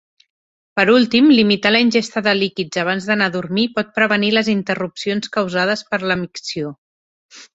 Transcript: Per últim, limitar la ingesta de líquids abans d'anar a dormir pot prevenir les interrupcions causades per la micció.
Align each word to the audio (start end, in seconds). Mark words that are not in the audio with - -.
Per 0.79 0.83
últim, 0.93 1.27
limitar 1.39 1.71
la 1.73 1.81
ingesta 1.85 2.23
de 2.27 2.33
líquids 2.39 2.79
abans 2.85 3.05
d'anar 3.09 3.27
a 3.31 3.35
dormir 3.37 3.67
pot 3.77 3.93
prevenir 3.99 4.33
les 4.37 4.51
interrupcions 4.55 5.31
causades 5.39 5.87
per 5.93 6.01
la 6.13 6.17
micció. 6.25 6.73